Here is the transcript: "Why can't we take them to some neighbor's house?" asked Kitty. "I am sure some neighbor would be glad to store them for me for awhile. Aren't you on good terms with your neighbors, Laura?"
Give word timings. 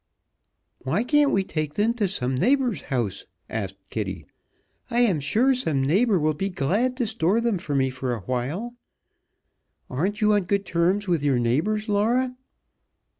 "Why 0.79 1.03
can't 1.03 1.29
we 1.29 1.43
take 1.43 1.75
them 1.75 1.93
to 1.93 2.07
some 2.07 2.33
neighbor's 2.33 2.81
house?" 2.81 3.25
asked 3.51 3.77
Kitty. 3.91 4.25
"I 4.89 5.01
am 5.01 5.19
sure 5.19 5.53
some 5.53 5.83
neighbor 5.83 6.19
would 6.19 6.39
be 6.39 6.49
glad 6.49 6.97
to 6.97 7.05
store 7.05 7.39
them 7.39 7.59
for 7.59 7.75
me 7.75 7.91
for 7.91 8.15
awhile. 8.15 8.73
Aren't 9.91 10.19
you 10.19 10.33
on 10.33 10.45
good 10.45 10.65
terms 10.65 11.07
with 11.07 11.21
your 11.21 11.37
neighbors, 11.37 11.87
Laura?" 11.87 12.35